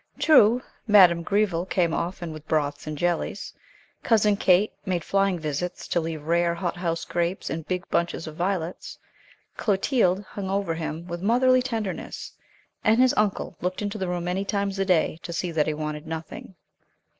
[0.17, 3.53] True, Madame Gréville came often with broths and jellies,
[4.01, 8.97] Cousin Kate made flying visits to leave rare hothouse grapes and big bunches of violets;
[9.57, 12.31] Clotilde hung over him with motherly tenderness,
[12.83, 15.73] and his uncle looked into the room many times a day to see that he
[15.75, 16.55] wanted nothing.